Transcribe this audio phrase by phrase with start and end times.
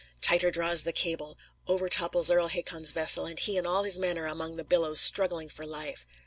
[0.19, 4.17] Tighter draws the cable; over topples Earl Hakon's vessel, and he and all his men
[4.17, 6.07] are among the billows struggling for life.